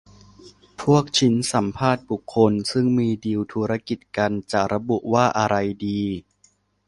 [0.81, 6.01] พวกชิ้นสัมภาษณ์บุคคล ซึ่งมีดีลธุรกิจกัน จะระบุว่าอะไรดี